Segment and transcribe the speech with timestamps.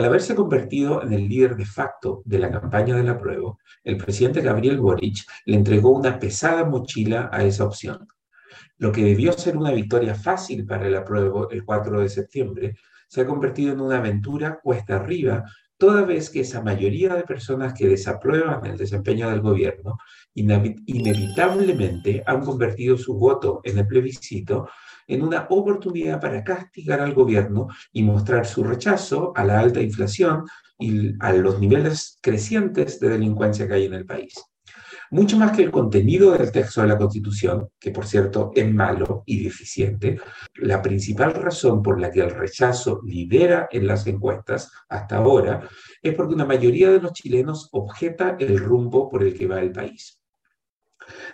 [0.00, 4.40] Al haberse convertido en el líder de facto de la campaña del apruebo, el presidente
[4.40, 8.08] Gabriel Boric le entregó una pesada mochila a esa opción.
[8.78, 12.76] Lo que debió ser una victoria fácil para el apruebo el 4 de septiembre,
[13.08, 15.44] se ha convertido en una aventura cuesta arriba,
[15.80, 19.96] toda vez que esa mayoría de personas que desaprueban el desempeño del gobierno
[20.34, 24.68] inevitablemente han convertido su voto en el plebiscito
[25.08, 30.44] en una oportunidad para castigar al gobierno y mostrar su rechazo a la alta inflación
[30.78, 34.34] y a los niveles crecientes de delincuencia que hay en el país.
[35.12, 39.24] Mucho más que el contenido del texto de la Constitución, que por cierto es malo
[39.26, 40.20] y deficiente,
[40.54, 45.68] la principal razón por la que el rechazo lidera en las encuestas hasta ahora
[46.00, 49.72] es porque una mayoría de los chilenos objeta el rumbo por el que va el
[49.72, 50.19] país.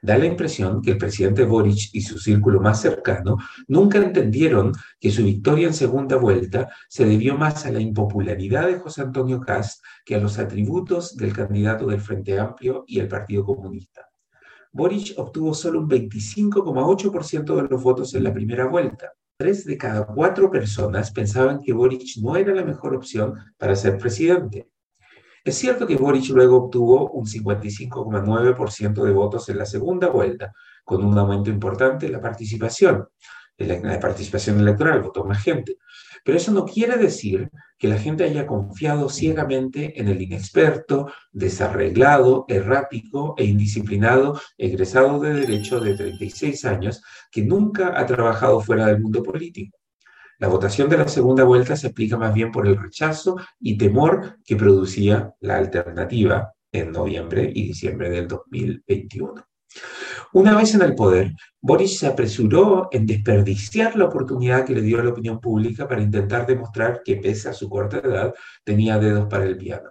[0.00, 3.36] Da la impresión que el presidente Boric y su círculo más cercano
[3.68, 8.78] nunca entendieron que su victoria en segunda vuelta se debió más a la impopularidad de
[8.78, 13.44] José Antonio Cast que a los atributos del candidato del Frente Amplio y el Partido
[13.44, 14.08] Comunista.
[14.72, 19.12] Boric obtuvo solo un 25,8% de los votos en la primera vuelta.
[19.36, 23.98] Tres de cada cuatro personas pensaban que Boric no era la mejor opción para ser
[23.98, 24.68] presidente.
[25.44, 30.52] Es cierto que Boric luego obtuvo un 55,9% de votos en la segunda vuelta,
[30.84, 33.08] con un aumento importante en la participación,
[33.58, 35.78] electoral, votó más gente.
[36.24, 42.44] Pero eso no quiere decir que la gente haya confiado ciegamente en el inexperto, desarreglado,
[42.46, 49.00] errático e indisciplinado egresado de Derecho de 36 años que nunca ha trabajado fuera del
[49.00, 49.81] mundo político.
[50.42, 54.38] La votación de la segunda vuelta se explica más bien por el rechazo y temor
[54.44, 59.34] que producía la alternativa en noviembre y diciembre del 2021.
[60.32, 65.00] Una vez en el poder, Boris se apresuró en desperdiciar la oportunidad que le dio
[65.00, 68.34] la opinión pública para intentar demostrar que, pese a su corta edad,
[68.64, 69.90] tenía dedos para el piano.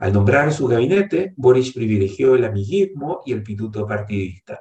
[0.00, 4.60] Al nombrar su gabinete, Boris privilegió el amiguismo y el pituto partidista,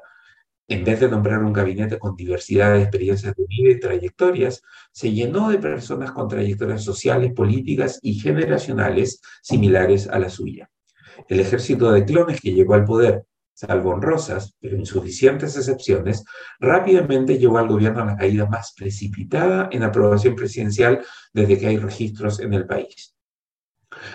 [0.68, 4.62] en vez de nombrar un gabinete con diversidad de experiencias de vida y trayectorias,
[4.92, 10.70] se llenó de personas con trayectorias sociales, políticas y generacionales similares a la suya.
[11.28, 16.26] El ejército de clones que llegó al poder, salvo honrosas, pero insuficientes excepciones,
[16.60, 21.78] rápidamente llevó al gobierno a la caída más precipitada en aprobación presidencial desde que hay
[21.78, 23.15] registros en el país.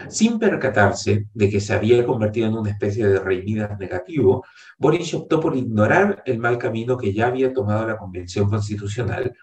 [0.08, 4.44] Sin percatarse de que se había convertido en una especie de rey Midas negativo,
[4.78, 9.34] Boris optó por ignorar el mal camino que ya había tomado la Convención Constitucional.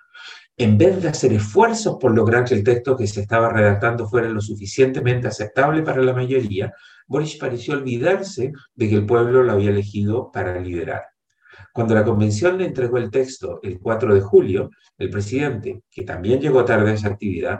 [0.56, 4.28] En vez de hacer esfuerzos por lograr que el texto que se estaba redactando fuera
[4.30, 6.74] lo suficientemente aceptable para la mayoría,
[7.08, 11.04] Boris pareció olvidarse de que el pueblo lo había elegido para liderar.
[11.72, 16.42] Cuando la convención le entregó el texto el 4 de julio, el presidente, que también
[16.42, 17.60] llegó tarde a esa actividad,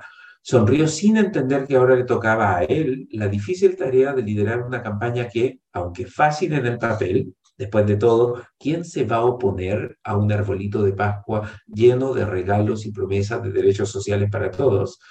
[0.50, 4.82] Sonrió sin entender que ahora le tocaba a él la difícil tarea de liderar una
[4.82, 10.00] campaña que, aunque fácil en el papel, después de todo, ¿quién se va a oponer
[10.06, 15.02] a un arbolito de Pascua lleno de regalos y promesas de derechos sociales para todos?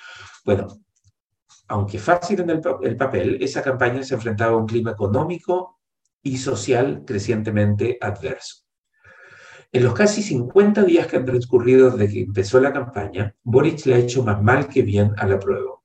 [0.42, 0.68] Bueno,
[1.68, 5.80] aunque fácil en el, el papel, esa campaña se enfrentaba a un clima económico
[6.22, 8.65] y social crecientemente adverso.
[9.76, 13.94] En los casi 50 días que han transcurrido desde que empezó la campaña, Boric le
[13.96, 15.82] ha hecho más mal que bien a la prueba.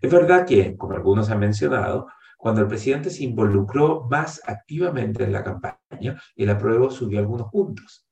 [0.00, 5.32] Es verdad que, como algunos han mencionado, cuando el presidente se involucró más activamente en
[5.32, 8.06] la campaña, el apruebo subió algunos puntos.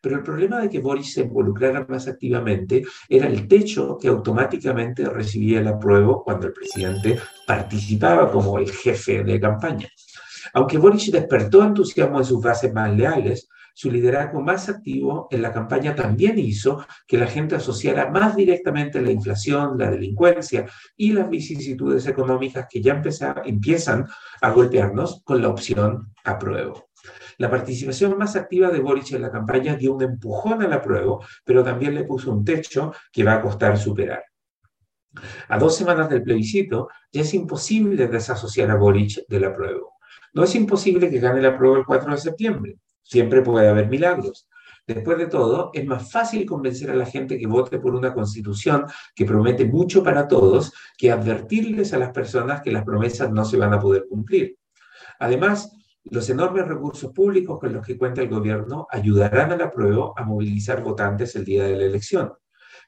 [0.00, 5.04] Pero el problema de que Boris se involucrara más activamente era el techo que automáticamente
[5.06, 9.88] recibía el apruebo cuando el presidente participaba como el jefe de campaña.
[10.54, 15.52] Aunque Boris despertó entusiasmo en sus bases más leales, su liderazgo más activo en la
[15.52, 20.64] campaña también hizo que la gente asociara más directamente la inflación, la delincuencia
[20.96, 23.02] y las vicisitudes económicas que ya
[23.44, 24.06] empiezan
[24.40, 26.88] a golpearnos con la opción apruebo.
[27.36, 31.62] La participación más activa de Boric en la campaña dio un empujón al apruebo, pero
[31.62, 34.24] también le puso un techo que va a costar superar.
[35.50, 39.96] A dos semanas del plebiscito, ya es imposible desasociar a Boric del apruebo.
[40.32, 44.48] No es imposible que gane el apruebo el 4 de septiembre, Siempre puede haber milagros.
[44.84, 48.84] Después de todo, es más fácil convencer a la gente que vote por una constitución
[49.14, 53.56] que promete mucho para todos que advertirles a las personas que las promesas no se
[53.56, 54.56] van a poder cumplir.
[55.20, 55.72] Además,
[56.04, 60.24] los enormes recursos públicos con los que cuenta el gobierno ayudarán a la prueba a
[60.24, 62.32] movilizar votantes el día de la elección.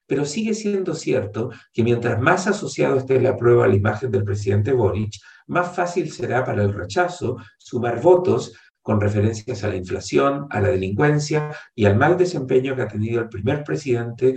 [0.06, 4.24] Pero sigue siendo cierto que mientras más asociado esté la prueba a la imagen del
[4.24, 5.14] presidente Boric,
[5.48, 8.52] más fácil será para el rechazo sumar votos
[8.88, 13.20] con referencias a la inflación, a la delincuencia y al mal desempeño que ha tenido
[13.20, 14.36] el primer presidente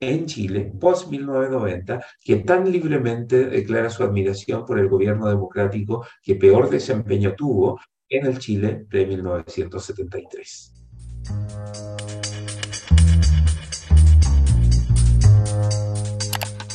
[0.00, 6.70] en Chile, post-1990, que tan libremente declara su admiración por el gobierno democrático que peor
[6.70, 10.72] desempeño tuvo en el Chile de 1973.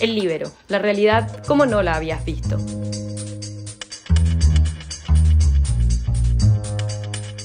[0.01, 2.59] El libero, la realidad como no la habías visto.